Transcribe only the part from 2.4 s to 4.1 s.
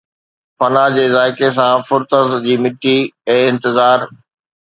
جي مٽي، اي انتظار